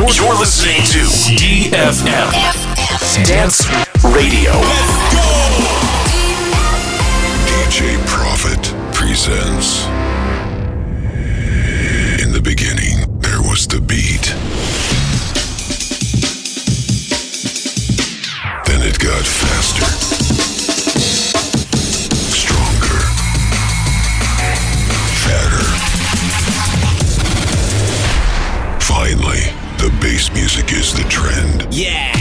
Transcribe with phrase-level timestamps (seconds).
[0.00, 1.00] You're, you're listening to
[1.36, 2.32] DFM
[3.26, 3.68] Dance
[4.02, 4.52] Radio.
[7.44, 9.84] DJ Prophet presents.
[12.24, 13.99] In the beginning, there was the beat.
[30.72, 31.66] Is the trend.
[31.74, 32.12] Yeah.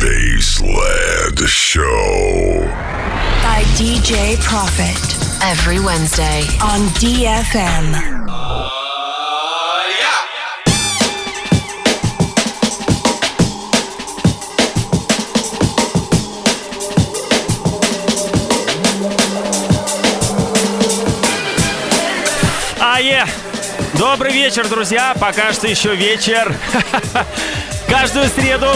[0.00, 2.60] Baseland Show.
[3.42, 6.40] by DJ Profit Every Wednesday.
[6.60, 8.15] on DFM.
[23.98, 25.14] Добрый вечер, друзья!
[25.18, 26.54] Пока что еще вечер.
[27.88, 28.68] Каждую среду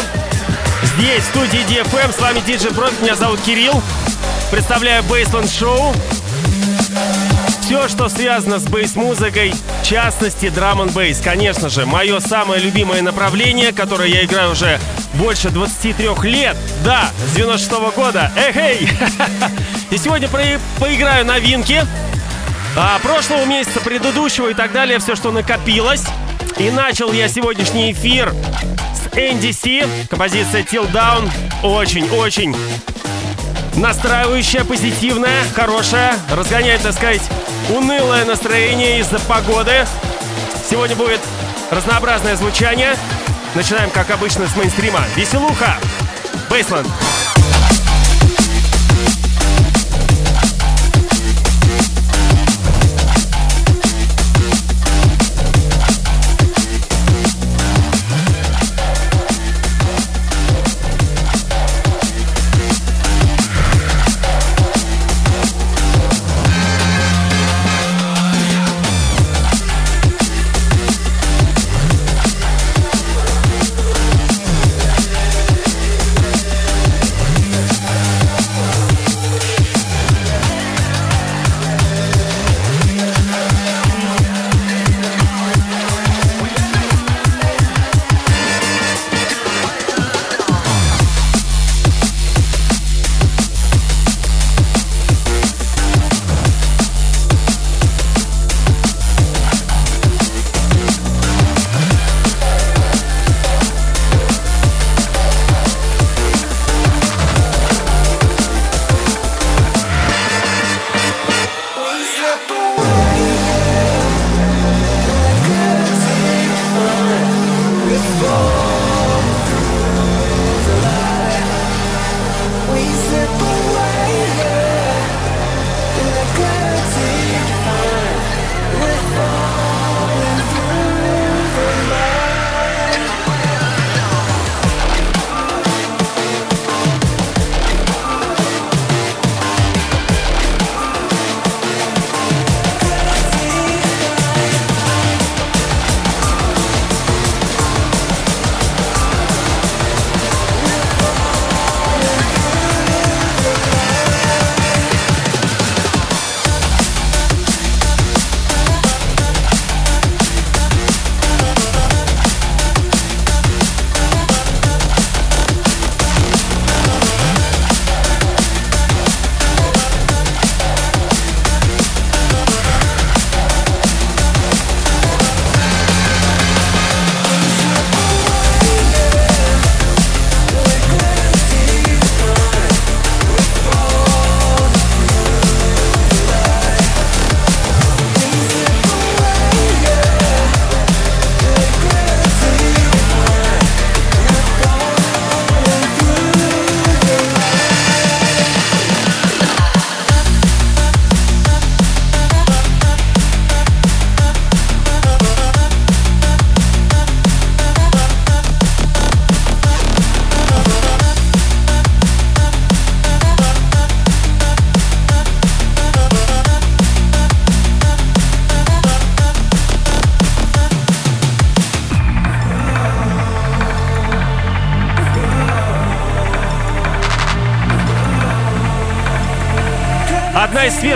[0.96, 3.82] здесь, в студии DFM, с вами DJ Profit, меня зовут Кирилл.
[4.50, 5.92] Представляю Бейсленд Шоу.
[7.60, 11.20] Все, что связано с бейс-музыкой, в частности, драм н бейс.
[11.20, 14.80] Конечно же, мое самое любимое направление, которое я играю уже
[15.14, 16.56] больше 23 лет.
[16.82, 18.32] Да, с 96 года.
[18.36, 18.88] Эй,
[19.90, 20.28] И сегодня
[20.78, 21.86] поиграю новинки.
[22.76, 26.04] А, прошлого месяца, предыдущего и так далее, все, что накопилось.
[26.58, 28.32] И начал я сегодняшний эфир
[28.94, 31.30] с NDC, композиция Till Down.
[31.62, 32.54] Очень-очень
[33.76, 37.22] настраивающая, позитивная, хорошая, разгоняет, так сказать,
[37.70, 39.86] унылое настроение из-за погоды.
[40.68, 41.20] Сегодня будет
[41.70, 42.94] разнообразное звучание.
[43.54, 45.00] Начинаем, как обычно, с мейнстрима.
[45.16, 45.76] Веселуха!
[46.48, 46.86] Бейсленд.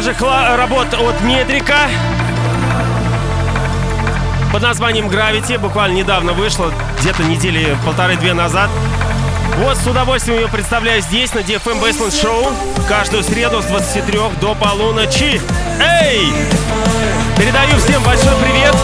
[0.04, 1.78] Свежих работ от Метрика
[4.52, 5.58] под названием Gravity.
[5.58, 6.70] Буквально недавно вышла,
[7.00, 8.68] где-то недели полторы-две назад.
[9.56, 12.52] Вот с удовольствием ее представляю здесь, на DFM Baseline Show.
[12.86, 15.40] Каждую среду с 23 до полуночи.
[15.80, 16.30] Эй!
[17.38, 18.74] Передаю всем большой привет,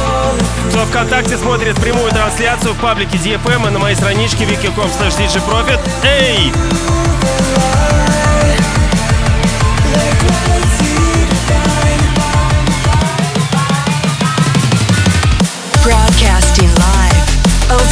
[0.70, 5.80] кто ВКонтакте смотрит прямую трансляцию в паблике DFM и на моей страничке wiki.com slash.
[6.02, 6.50] Эй!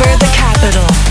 [0.01, 1.08] Over the capital.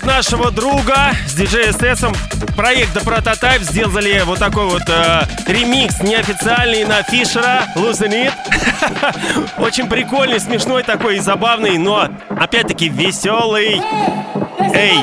[0.00, 7.02] Нашего друга с DJ SS проекта Prototype сделали вот такой вот э, ремикс неофициальный на
[7.02, 8.32] Фишера Losing It.
[9.58, 13.82] Очень прикольный, смешной такой и забавный, но опять-таки веселый.
[14.74, 14.98] Эй!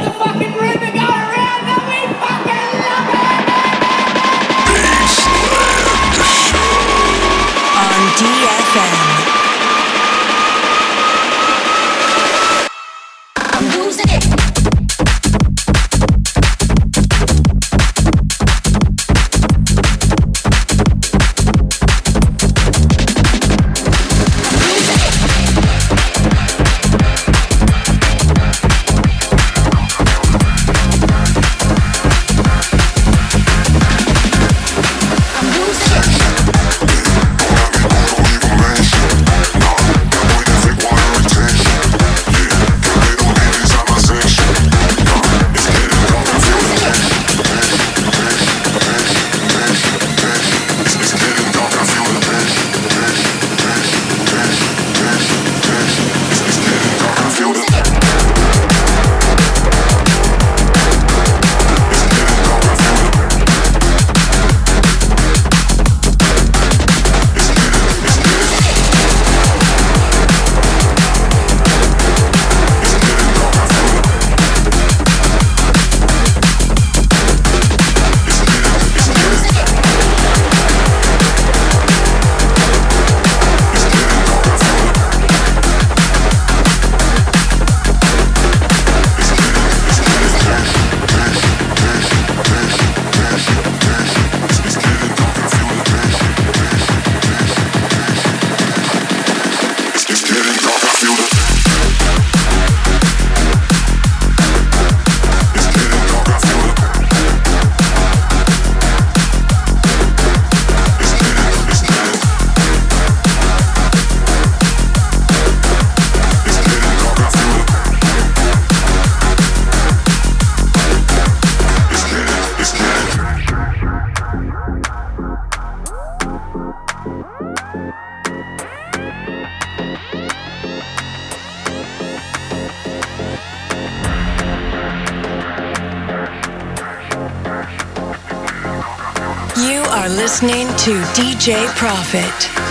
[141.40, 142.69] DJ Profit.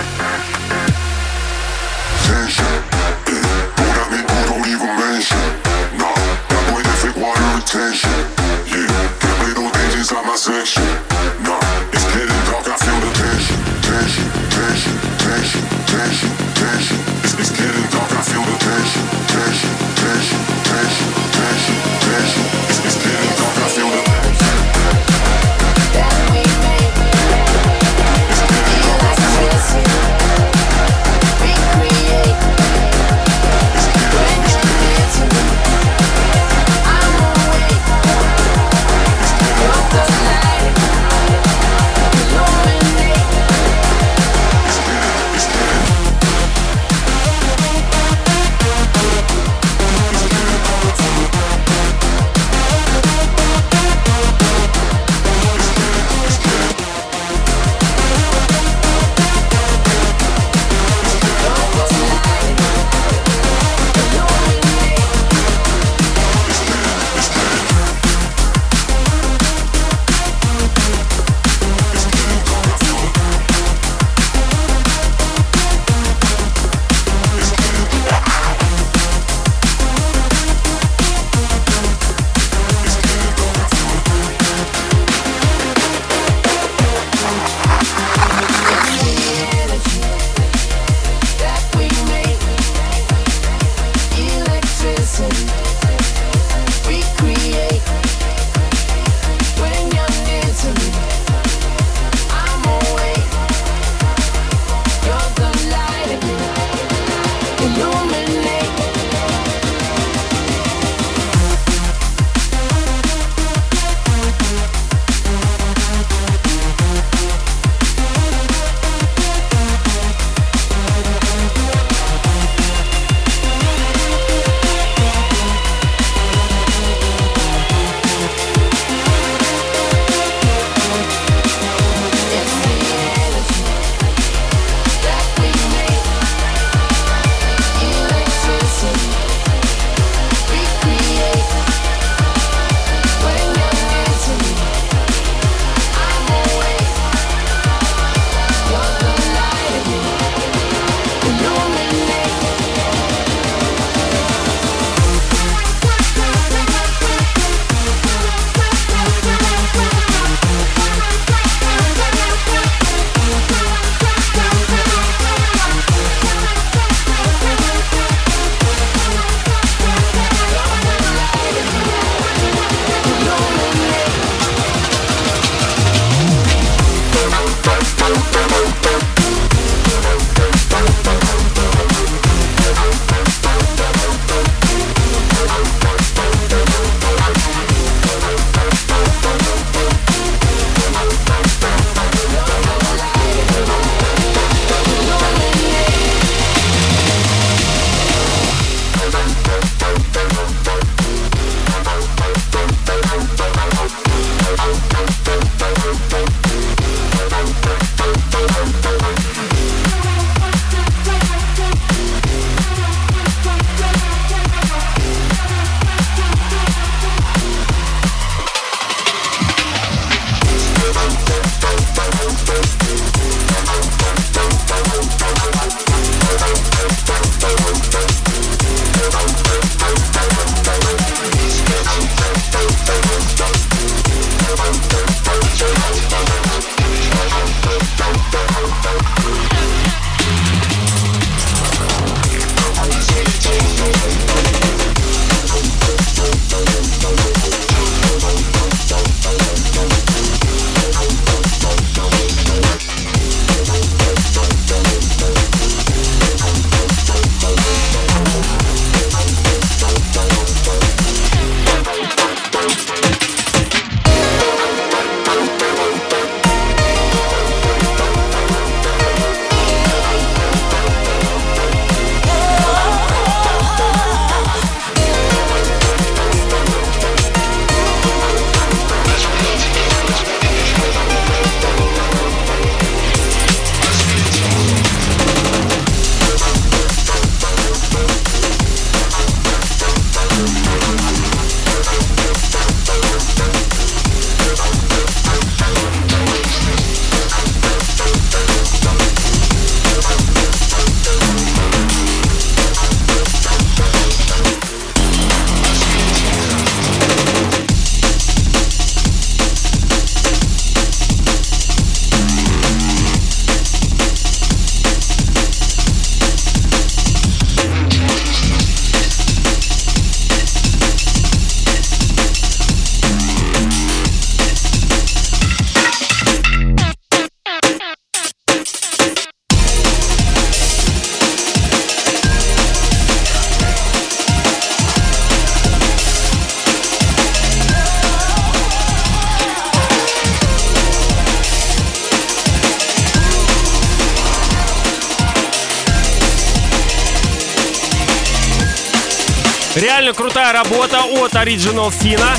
[351.49, 352.37] Original Sina.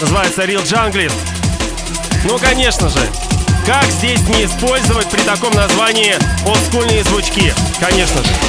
[0.00, 1.12] Называется Real Jungle.
[2.24, 2.98] Ну, конечно же,
[3.64, 7.54] как здесь не использовать при таком названии олдскульные звучки?
[7.78, 8.47] Конечно же.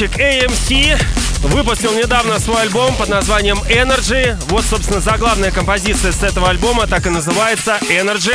[0.00, 0.98] Красавчик AMC
[1.42, 4.34] выпустил недавно свой альбом под названием Energy.
[4.48, 8.34] Вот, собственно, заглавная композиция с этого альбома так и называется Energy.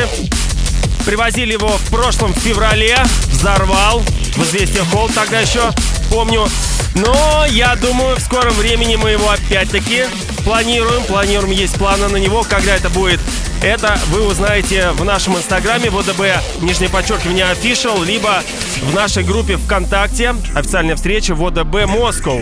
[1.08, 2.95] Привозили его в прошлом феврале,
[3.32, 4.01] взорвал
[4.36, 5.71] в известие Холл тогда еще,
[6.12, 6.47] помню.
[6.93, 10.06] Но я думаю, в скором времени мы его опять-таки
[10.43, 11.04] планируем.
[11.06, 12.43] Планируем, есть планы на него.
[12.47, 13.19] Когда это будет,
[13.63, 18.43] это вы узнаете в нашем инстаграме ВДБ, нижнее подчеркивание official, либо
[18.82, 20.36] в нашей группе ВКонтакте.
[20.54, 22.36] Официальная встреча ВДБ Москва.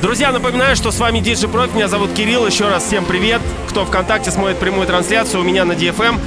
[0.00, 3.42] Друзья, напоминаю, что с вами Диджи Профи, меня зовут Кирилл, еще раз всем привет.
[3.68, 6.20] Кто ВКонтакте смотрит прямую трансляцию, у меня на DFM.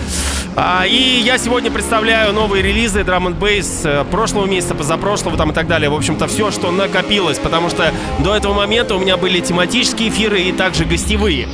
[0.57, 5.51] А, и я сегодня представляю новые релизы драм н бейс э, прошлого месяца, позапрошлого там
[5.51, 5.89] и так далее.
[5.89, 10.41] В общем-то, все, что накопилось, потому что до этого момента у меня были тематические эфиры
[10.41, 11.47] и также гостевые.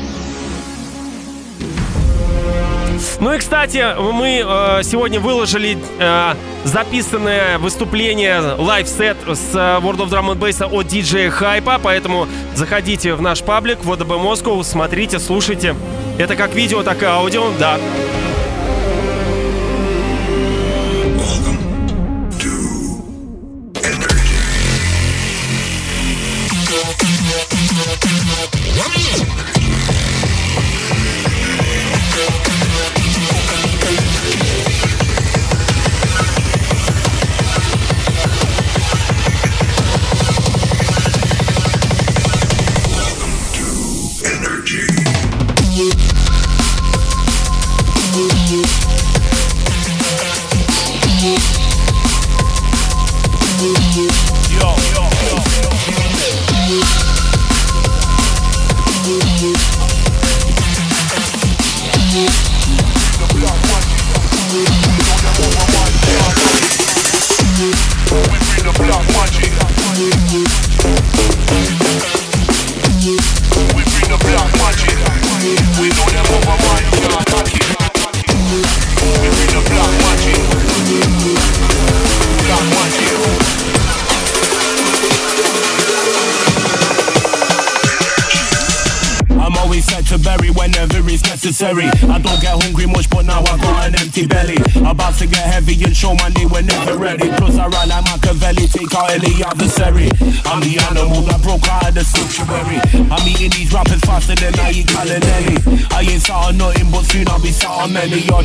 [3.20, 10.10] Ну и, кстати, мы э, сегодня выложили э, записанное выступление, live-сет с э, World of
[10.10, 15.76] Drum and Bass от DJ Hype-а, поэтому заходите в наш паблик ВДБ Москву, смотрите, слушайте.
[16.20, 17.80] Это как видео, так и аудио, да.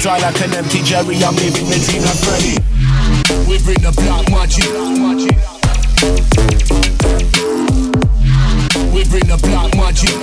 [0.02, 1.22] Dry like an empty jerry.
[1.22, 2.58] I'm living the dream that's ready.
[3.48, 4.66] We bring the black magic.
[8.92, 10.16] We bring the black magic.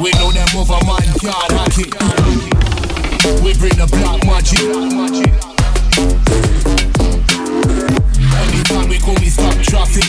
[0.00, 1.94] We know them other man can't hack it.
[3.44, 4.66] We bring the black magic.
[8.36, 10.04] Anytime we come, we stop traffic.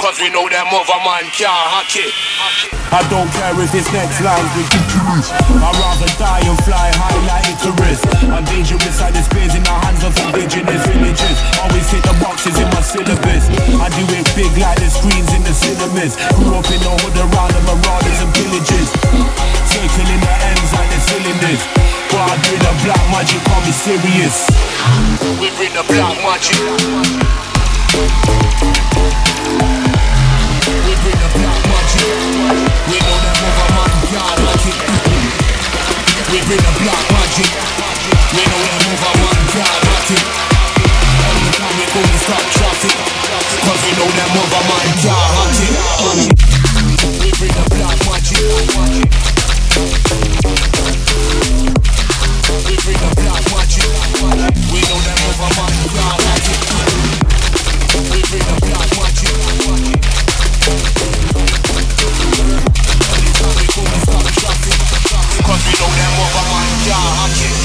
[0.00, 2.12] Cause we know them other man can't hack it.
[2.90, 5.28] I don't care if this next line's ridiculous.
[5.30, 8.00] I'd rather die and fly high like Icarus.
[8.32, 11.36] I'm dangerous like the spears in the hands of indigenous villages.
[11.60, 13.44] Always hit the boxes in my syllabus.
[13.76, 16.16] I do it big like the screens in the cinemas.
[16.40, 18.88] Grew up in the hood around the marauders and pillagers.
[19.68, 21.60] Circling the ends like the cylinders.
[22.08, 24.48] But I bring the black magic, call me serious.
[25.38, 27.49] We bring the black magic.
[27.90, 28.06] We bring
[31.18, 32.06] the black magic.
[32.86, 34.78] We know them other man can't like.
[36.30, 37.50] We bring the black magic.
[38.30, 38.46] Can't
[42.30, 42.94] like traffic.
[43.66, 45.90] Cause we know them other man can't it.
[57.90, 58.90] Cause we know that
[65.98, 67.59] them over one jar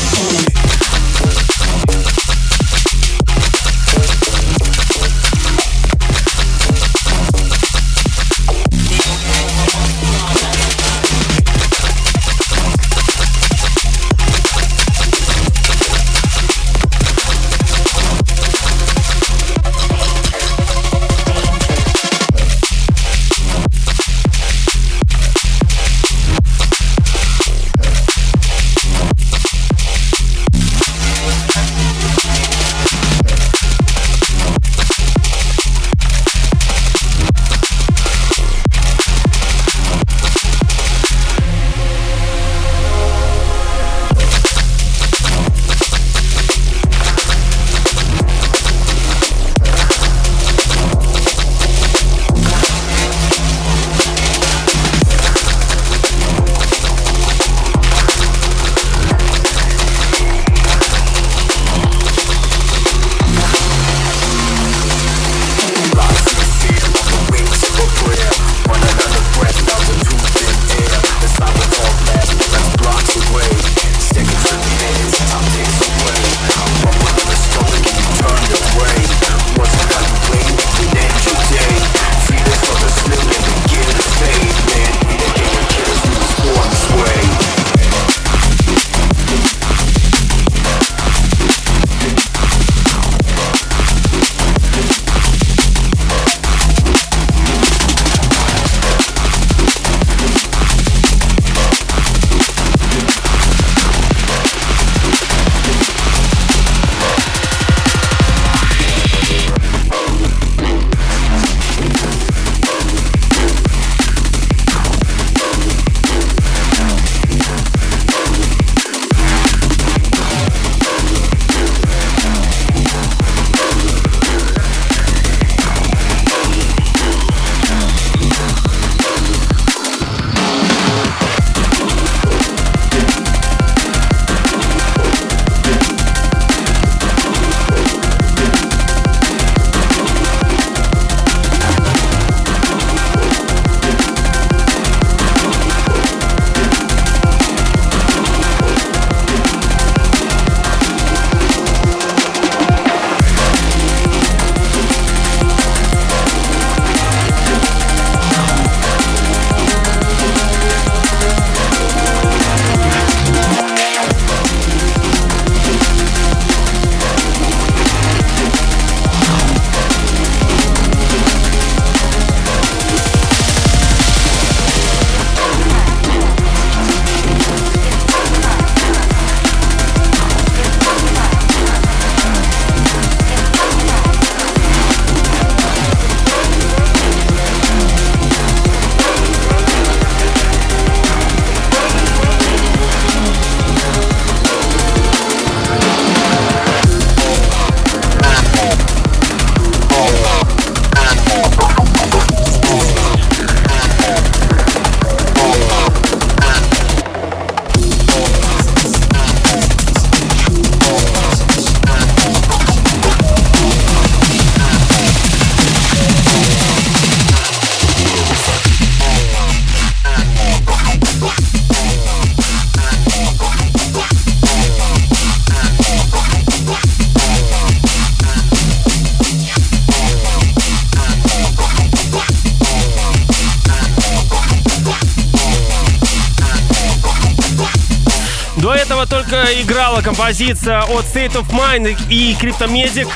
[240.06, 243.08] композиция от State of Mind и Cryptomedic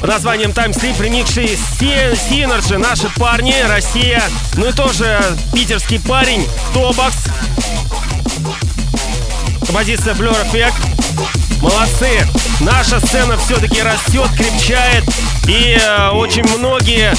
[0.00, 4.22] под названием Time Sleep, ремикший Synergy, наши парни, Россия,
[4.54, 5.20] ну и тоже
[5.52, 7.16] питерский парень, Тобакс.
[9.66, 10.74] Композиция Blur Effect.
[11.60, 12.26] Молодцы!
[12.60, 15.04] Наша сцена все-таки растет, крепчает,
[15.46, 17.12] и э, очень многие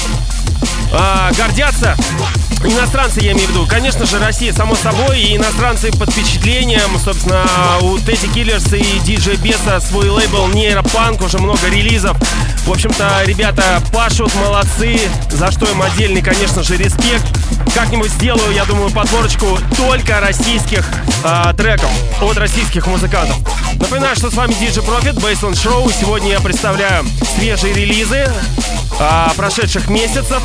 [0.92, 1.96] э, гордятся
[2.64, 3.66] Иностранцы, я имею в виду.
[3.66, 6.98] Конечно же, Россия, само собой, и иностранцы под впечатлением.
[7.02, 7.44] Собственно,
[7.82, 12.16] у Тедди Киллерс и DJ Беса свой лейбл Нейропанк, уже много релизов.
[12.66, 14.98] В общем-то, ребята пашут, молодцы,
[15.30, 17.26] за что им отдельный, конечно же, респект.
[17.74, 20.84] Как-нибудь сделаю, я думаю, подборочку только российских
[21.24, 21.90] э, треков
[22.20, 23.36] от российских музыкантов.
[23.74, 25.90] Напоминаю, что с вами DJ Profit, Baseline Show.
[25.98, 28.28] Сегодня я представляю свежие релизы
[28.98, 30.42] э, прошедших месяцев.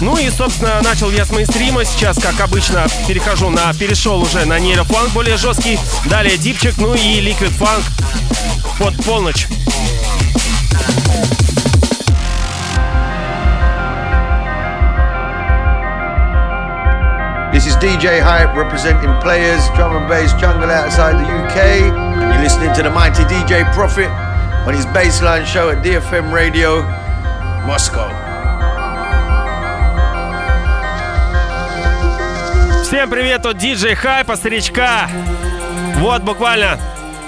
[0.00, 1.84] Ну и, собственно, начал я с мейнстрима.
[1.84, 3.72] Сейчас, как обычно, перехожу на...
[3.74, 5.78] Перешел уже на нейрофанк более жесткий.
[6.06, 7.84] Далее дипчик, ну и ликвид фанк
[8.78, 9.46] под полночь.
[17.52, 21.92] This is DJ Hype representing players, drum and bass jungle outside the UK.
[21.92, 24.08] And you're listening to the mighty DJ Profit
[24.66, 26.82] on his baseline show at DFM Radio,
[27.66, 28.19] Moscow.
[32.90, 35.08] Всем привет от DJ Хайпа, старичка.
[35.98, 36.76] Вот буквально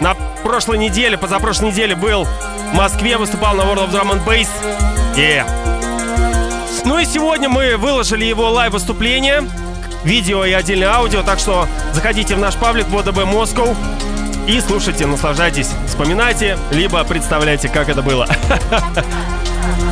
[0.01, 4.49] на прошлой неделе, позапрошлой неделе был в Москве, выступал на World of Drum and Bass.
[5.15, 5.49] Yeah.
[6.85, 9.45] Ну и сегодня мы выложили его лайв-выступление,
[10.03, 13.69] видео и отдельное аудио, так что заходите в наш паблик ВДБ Москва
[14.49, 18.27] и слушайте, наслаждайтесь, вспоминайте, либо представляйте, как это было.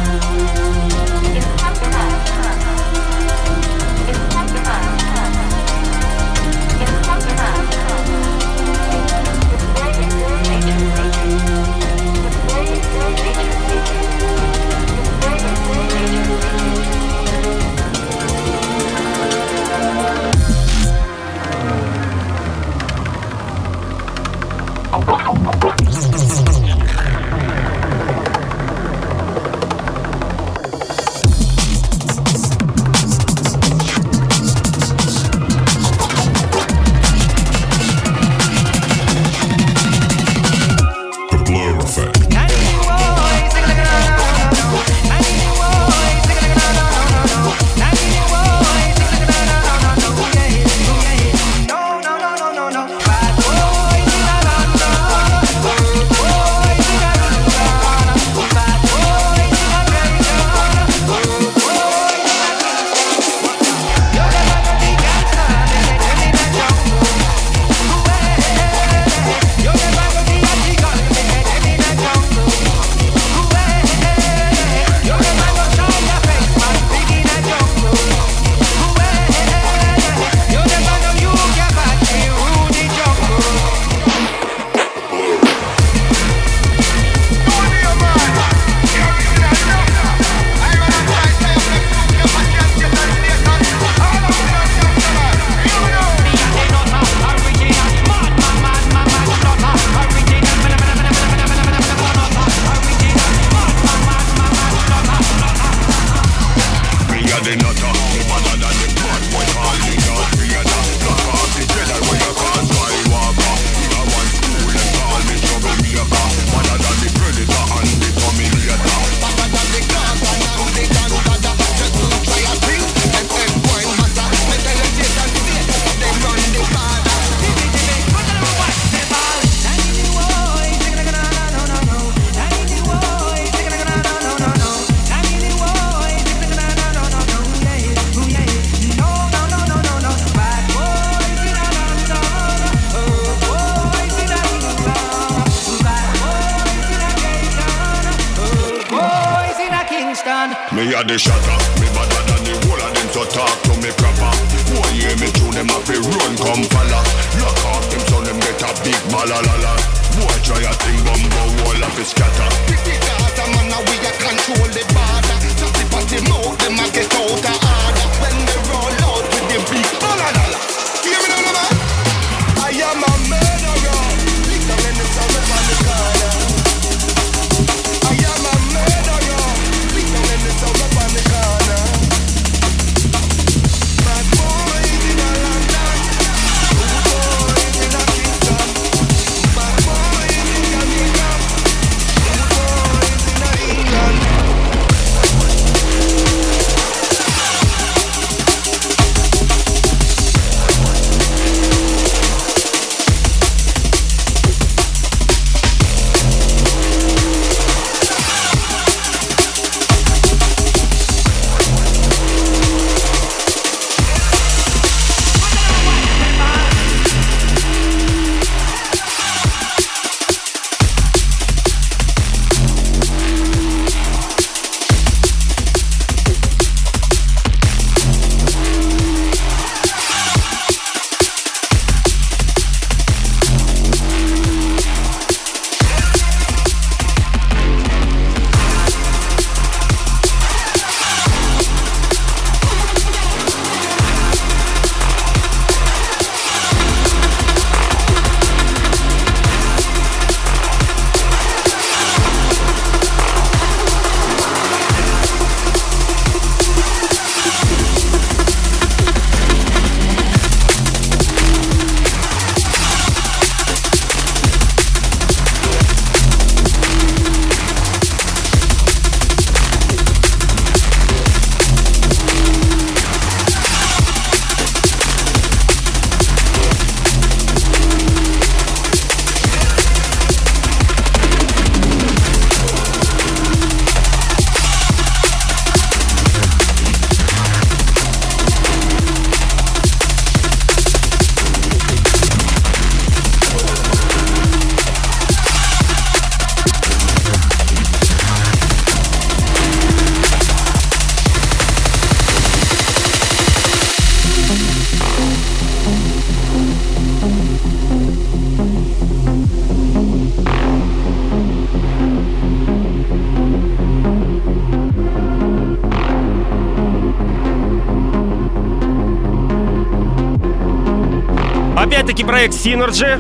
[322.63, 323.19] Synergy.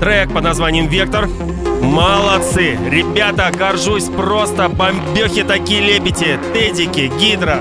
[0.00, 1.28] Трек под названием «Вектор».
[1.80, 2.76] Молодцы!
[2.90, 6.40] Ребята, горжусь, просто бомбехи такие лепите.
[6.52, 7.60] Тедики, Гидра,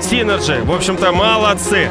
[0.00, 0.64] Synergy.
[0.64, 1.90] В общем-то, молодцы.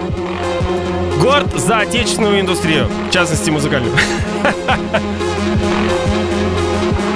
[1.21, 3.93] Горд за отечественную индустрию, в частности, музыкальную.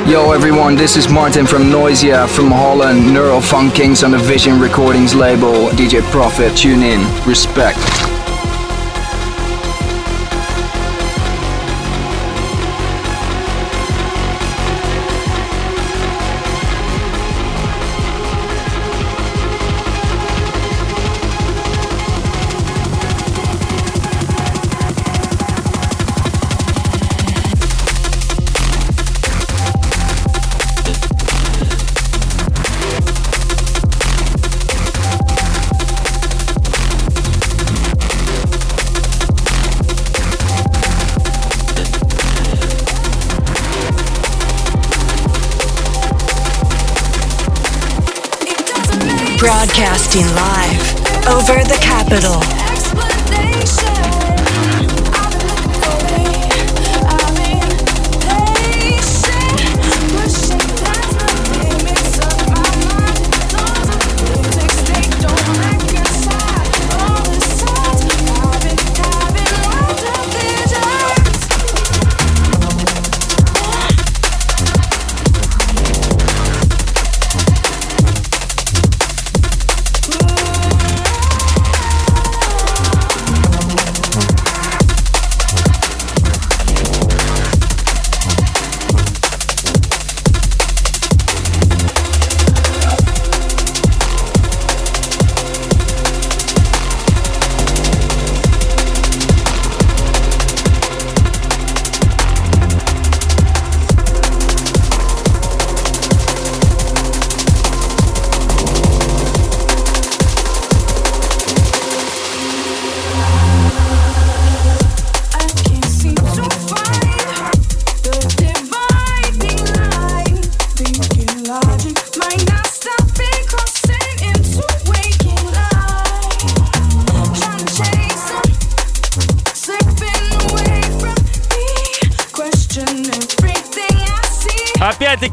[0.05, 4.59] Yo everyone, this is Martin from Noisia from Holland, Neural Funk Kings on the Vision
[4.59, 5.70] Recordings label.
[5.70, 6.99] DJ Profit, tune in.
[7.26, 7.80] Respect.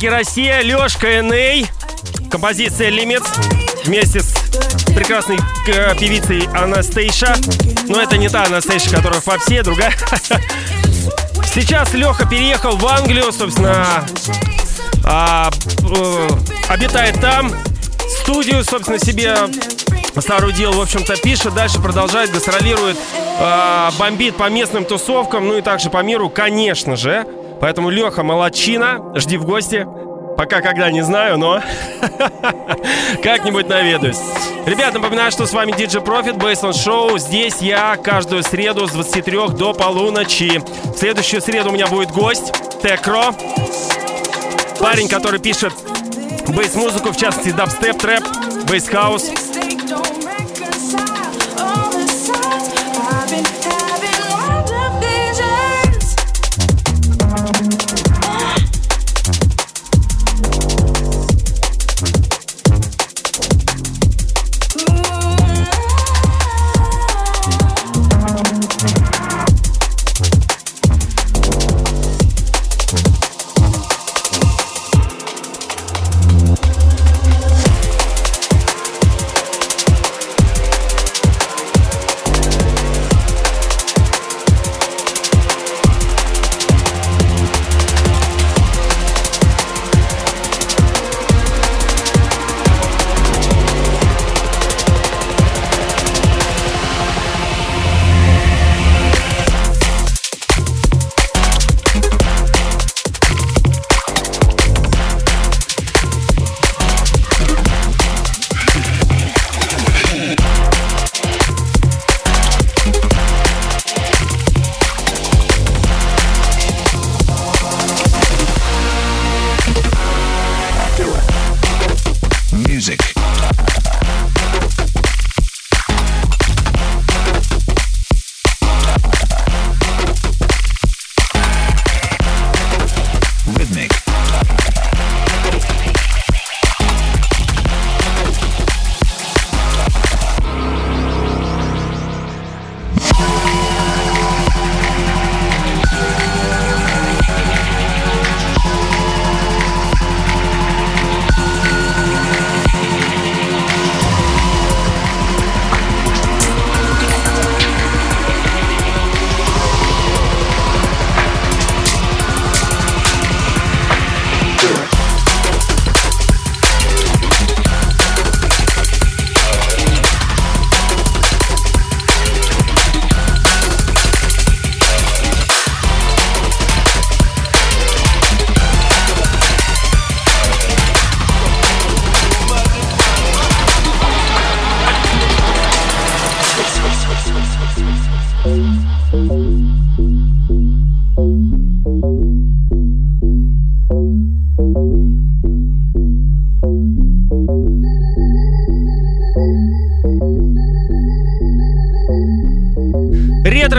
[0.07, 1.67] Опять-таки Россия, Лешка Эней,
[2.31, 3.27] композиция Limits
[3.85, 4.35] вместе с
[4.95, 7.35] прекрасной э, певицей Анастейша.
[7.89, 9.93] Но это не та Анастейша, которая в попсе, другая.
[11.55, 14.07] Сейчас Леха переехал в Англию, собственно,
[15.05, 15.51] а,
[15.83, 16.29] э,
[16.69, 17.53] обитает там.
[18.23, 19.37] Студию, собственно, себе
[20.21, 22.97] соорудил, в общем-то, пишет, дальше продолжает, гастролирует,
[23.39, 27.27] э, бомбит по местным тусовкам, ну и также по миру, конечно же.
[27.61, 29.87] Поэтому, Леха, молодчина, жди в гости.
[30.37, 31.63] Пока когда не знаю, но
[33.23, 34.21] как-нибудь наведаюсь.
[34.67, 37.19] Ребят, напоминаю, что с вами DJ Profit, Bassland Show.
[37.19, 40.63] Здесь я каждую среду с 23 до полуночи.
[40.93, 42.53] В следующую среду у меня будет гость,
[42.83, 43.33] Текро.
[44.79, 45.73] Парень, который пишет
[46.49, 48.25] bass-музыку, в частности, дабстеп, трэп,
[48.69, 49.56] bass house.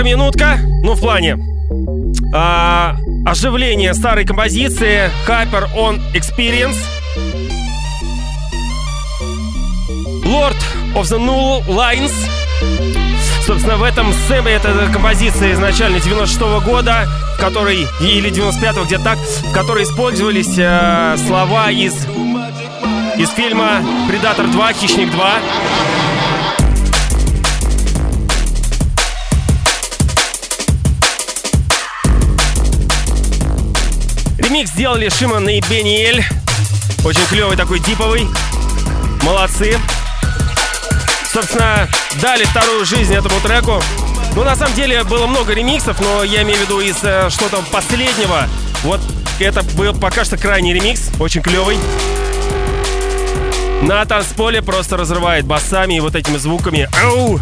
[0.04, 1.38] Внимание.
[2.34, 2.96] А,
[3.26, 6.78] оживление старой композиции Hyper on Experience.
[10.24, 10.58] Lord
[10.96, 12.14] of the Null Lines.
[13.46, 19.04] Собственно, в этом сэмпле, это композиция изначально 96 -го года, в которой, или 95-го, где-то
[19.04, 21.94] так, в которой использовались э, слова из,
[23.18, 25.97] из фильма «Предатор 2», «Хищник 2».
[34.58, 36.26] Ремикс сделали Шиман и Бениэль.
[37.06, 38.28] Очень клевый такой диповый.
[39.22, 39.78] Молодцы.
[41.32, 41.88] Собственно,
[42.20, 43.80] дали вторую жизнь этому треку.
[44.36, 47.62] Ну, на самом деле, было много ремиксов, но я имею в виду из э, что-то
[47.72, 48.48] последнего.
[48.82, 49.00] Вот
[49.40, 51.78] это был пока что крайний ремикс, очень клевый.
[53.84, 56.90] На танцполе просто разрывает басами и вот этими звуками.
[57.04, 57.40] Ау!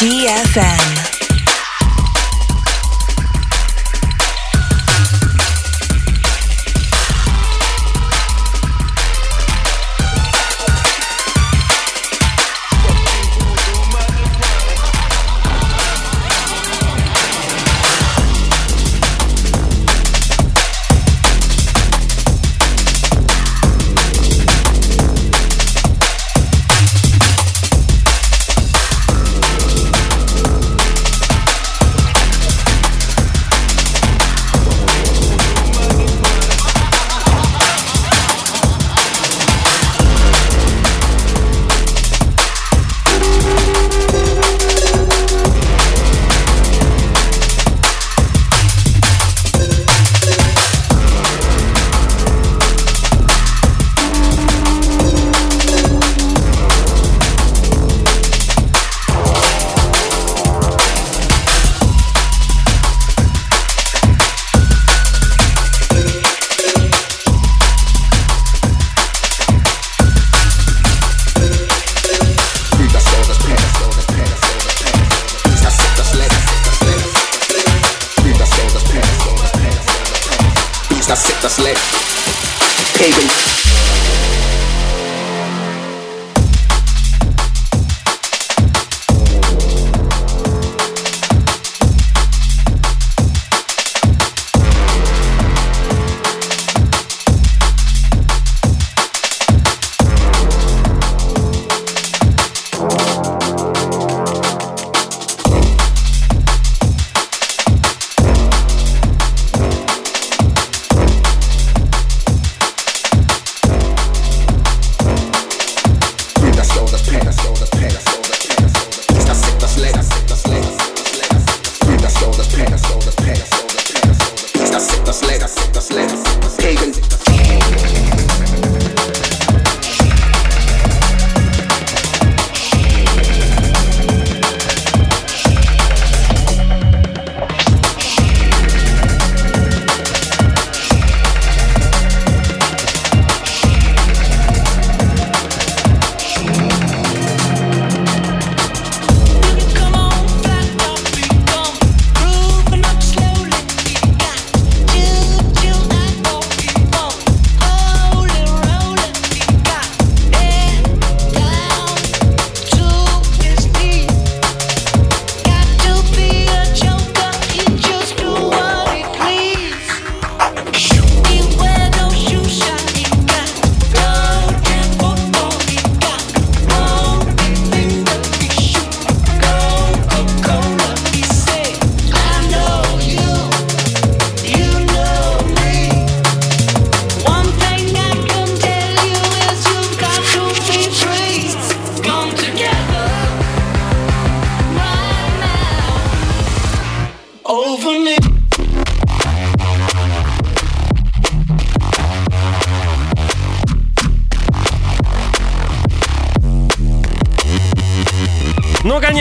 [0.00, 0.89] DFM.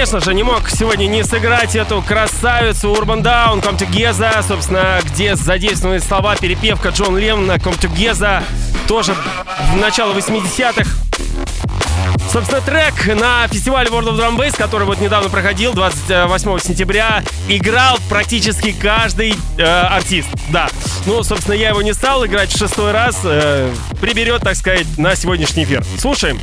[0.10, 5.36] Конечно же, не мог сегодня не сыграть эту красавицу Urban Down, Come Together, собственно, где
[5.36, 8.42] задействованы слова перепевка Джон Лем на Come Together,
[8.88, 9.14] тоже
[9.72, 10.90] в начало 80-х.
[12.34, 18.00] Собственно, трек на фестивале World of Drum Bass, который вот недавно проходил, 28 сентября, играл
[18.10, 20.30] практически каждый э, артист.
[20.50, 20.70] Да.
[21.06, 23.20] Ну, собственно, я его не стал играть в шестой раз.
[23.26, 25.86] Э, приберет, так сказать, на сегодняшний эфир.
[26.00, 26.40] Слушаем.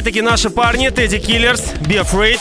[0.00, 2.40] Опять-таки наши парни, Тедди Киллерс, Be Afraid.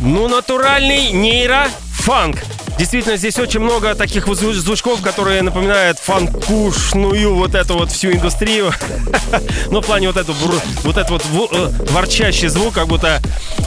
[0.00, 2.38] Ну, натуральный нейро-фанк.
[2.76, 8.72] Действительно, здесь очень много таких звучков, которые напоминают фанкушную вот эту вот всю индустрию.
[9.70, 10.32] Но в плане вот эту
[10.82, 13.22] вот этот вот э, ворчащий звук, как будто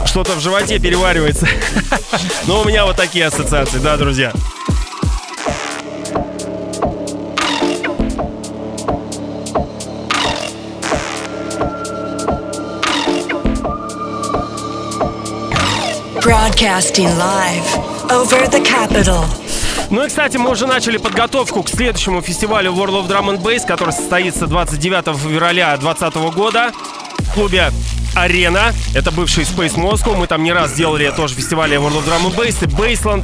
[0.06, 1.48] что-то в животе переваривается.
[2.48, 4.34] Но у меня вот такие ассоциации, да, друзья.
[16.26, 17.68] Broadcasting live
[18.10, 19.26] over the capital.
[19.92, 23.64] Ну и, кстати, мы уже начали подготовку к следующему фестивалю World of Drum and Bass,
[23.68, 26.72] который состоится 29 февраля 2020 года
[27.20, 27.72] в клубе
[28.16, 28.74] Арена.
[28.96, 30.16] Это бывший Space Moscow.
[30.16, 33.24] Мы там не раз делали тоже фестивали World of Drum and Bass и Baseland.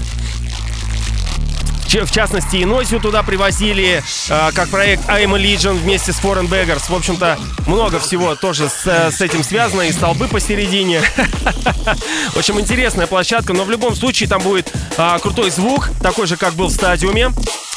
[1.94, 6.48] В частности, и Носию туда привозили, э, как проект I'm a Legion вместе с Foreign
[6.48, 6.84] Beggars.
[6.88, 7.38] В общем-то,
[7.68, 11.02] много всего тоже с, с этим связано, и столбы посередине.
[12.34, 16.38] В общем, интересная площадка, но в любом случае там будет э, крутой звук, такой же,
[16.38, 17.32] как был в стадиуме.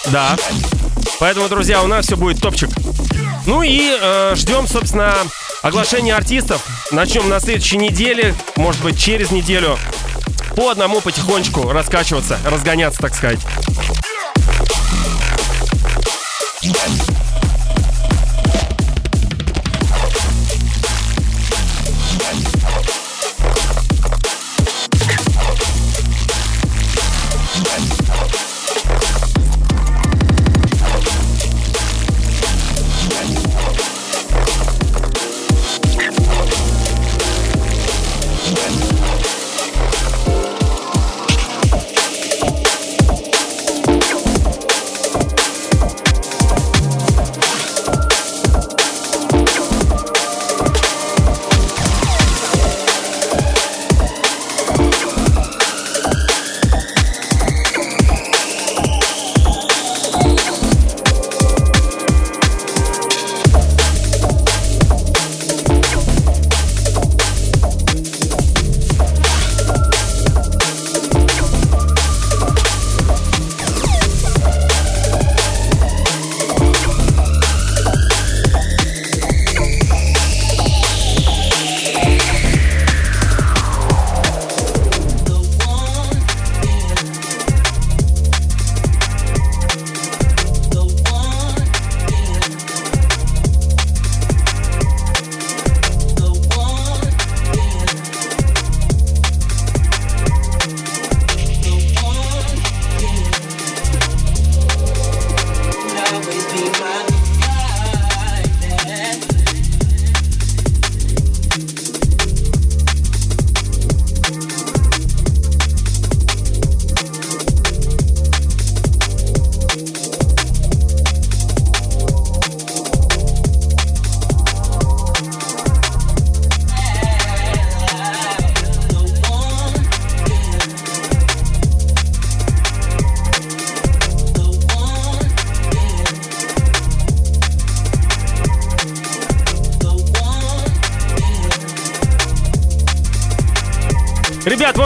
[0.07, 0.37] Да.
[1.19, 2.71] Поэтому, друзья, у нас все будет топчик.
[3.47, 5.12] Ну и э, ждем, собственно,
[5.62, 6.65] оглашения артистов.
[6.93, 9.77] Начнем на следующей неделе, может быть, через неделю.
[10.55, 13.41] По одному потихонечку раскачиваться, разгоняться, так сказать.
[16.73, 17.34] Dance.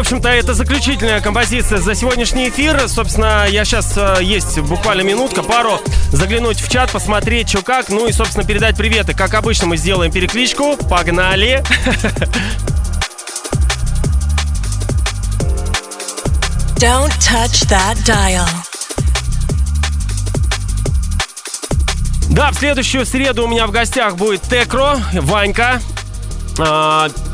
[0.09, 2.89] Общем-то, это заключительная композиция за сегодняшний эфир.
[2.89, 5.83] Собственно, я сейчас э, есть буквально минутка, пару,
[6.13, 9.13] заглянуть в чат, посмотреть, что как, ну и, собственно, передать приветы.
[9.13, 10.79] Как обычно, мы сделаем перекличку.
[10.89, 11.63] Погнали!
[16.79, 18.49] Don't touch that dial.
[22.31, 25.83] Да, в следующую среду у меня в гостях будет Текро, Ванька.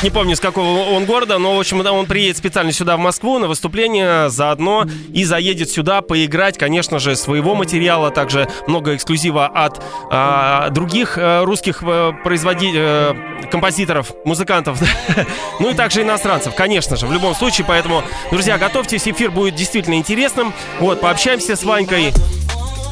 [0.04, 3.38] Не помню, с какого он города, но, в общем, он приедет специально сюда, в Москву,
[3.38, 4.84] на выступление заодно
[5.14, 11.46] и заедет сюда поиграть, конечно же, своего материала, также много эксклюзива от а, других а,
[11.46, 13.16] русских а, производителей, а,
[13.50, 14.78] композиторов, музыкантов,
[15.58, 19.94] ну и также иностранцев, конечно же, в любом случае, поэтому, друзья, готовьтесь, эфир будет действительно
[19.94, 22.12] интересным, вот, пообщаемся с Ванькой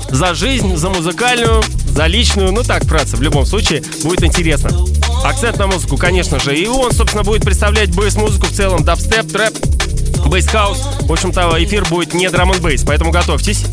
[0.09, 4.71] за жизнь, за музыкальную, за личную, ну так, братцы, в любом случае, будет интересно.
[5.25, 6.57] Акцент на музыку, конечно же.
[6.57, 9.55] И он, собственно, будет представлять bass-музыку в целом, дабстеп, трэп,
[10.27, 10.79] bass house.
[11.03, 13.65] В общем-то, эфир будет не drum bass, поэтому готовьтесь.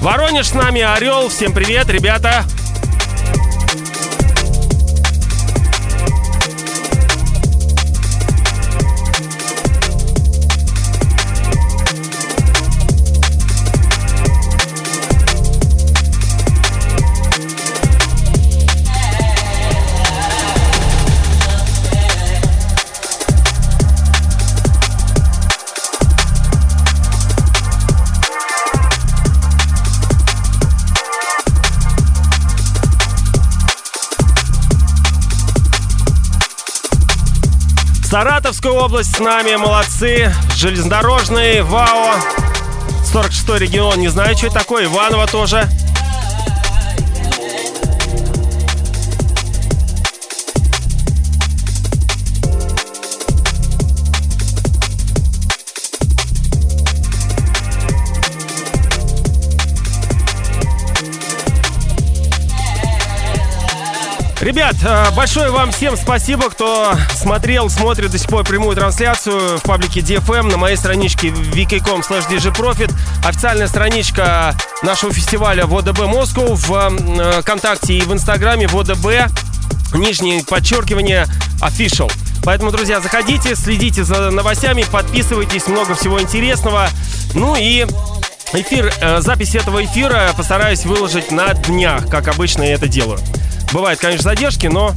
[0.00, 1.28] Воронеж с нами, Орел.
[1.28, 2.44] Всем привет, ребята.
[38.12, 40.34] Саратовская область с нами, молодцы.
[40.54, 42.12] Железнодорожный, ВАО.
[43.10, 44.84] 46-й регион, не знаю, что это такое.
[44.84, 45.66] Иваново тоже.
[64.42, 69.62] Ребят, э, большое вам всем спасибо, кто смотрел, смотрит до сих пор прямую трансляцию в
[69.62, 72.92] паблике DFM на моей страничке vk.com slash djprofit.
[73.24, 79.30] Официальная страничка нашего фестиваля ВОДБ Москву в э, ВКонтакте и в Инстаграме ВОДБ,
[79.94, 81.28] нижнее подчеркивание
[81.60, 82.10] official.
[82.42, 86.88] Поэтому, друзья, заходите, следите за новостями, подписывайтесь, много всего интересного.
[87.34, 87.86] Ну и
[88.54, 93.20] эфир, э, запись этого эфира постараюсь выложить на днях, как обычно я это делаю.
[93.72, 94.94] Бывают, конечно, задержки, но...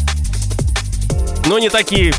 [1.46, 2.14] Но не такие,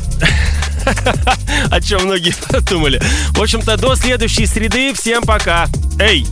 [1.71, 2.33] о чем многие
[2.69, 3.01] думали.
[3.31, 4.93] В общем-то, до следующей среды.
[4.93, 5.67] Всем пока.
[5.99, 6.25] Эй!